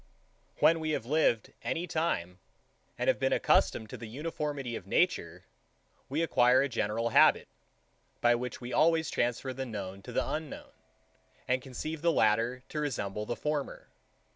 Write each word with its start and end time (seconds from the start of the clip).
1. 0.57 0.61
When 0.61 0.79
we 0.79 0.89
have 0.97 1.05
lived 1.05 1.53
any 1.61 1.85
time, 1.85 2.39
and 2.97 3.07
have 3.07 3.19
been 3.19 3.31
accustomed 3.31 3.87
to 3.91 3.97
the 3.97 4.07
uniformity 4.09 4.75
of 4.75 4.87
nature, 4.87 5.43
we 6.09 6.23
acquire 6.23 6.63
a 6.63 6.67
general 6.69 7.09
habit, 7.09 7.47
by 8.19 8.33
which 8.33 8.59
we 8.59 8.73
always 8.73 9.11
transfer 9.11 9.53
the 9.53 9.63
known 9.67 10.01
to 10.01 10.11
the 10.11 10.27
unknown, 10.27 10.71
and 11.47 11.61
conceive 11.61 12.01
the 12.01 12.11
latter 12.11 12.63
to 12.69 12.79
resemble 12.79 13.27
the 13.27 13.35
former. 13.35 13.89